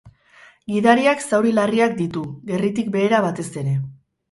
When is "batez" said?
3.29-3.49